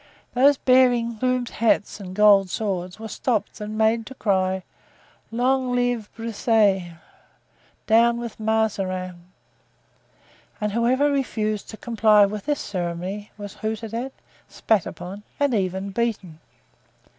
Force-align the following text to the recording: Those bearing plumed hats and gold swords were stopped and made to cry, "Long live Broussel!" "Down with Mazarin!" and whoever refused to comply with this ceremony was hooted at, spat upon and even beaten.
Those 0.33 0.57
bearing 0.57 1.17
plumed 1.17 1.49
hats 1.49 1.99
and 1.99 2.15
gold 2.15 2.49
swords 2.49 2.99
were 2.99 3.07
stopped 3.07 3.61
and 3.61 3.77
made 3.77 4.07
to 4.07 4.15
cry, 4.15 4.63
"Long 5.29 5.73
live 5.75 6.09
Broussel!" 6.15 6.81
"Down 7.85 8.17
with 8.17 8.39
Mazarin!" 8.39 9.31
and 10.59 10.71
whoever 10.71 11.11
refused 11.11 11.69
to 11.69 11.77
comply 11.77 12.25
with 12.25 12.47
this 12.47 12.59
ceremony 12.61 13.29
was 13.37 13.53
hooted 13.57 13.93
at, 13.93 14.13
spat 14.47 14.87
upon 14.87 15.21
and 15.39 15.53
even 15.53 15.91
beaten. 15.91 16.39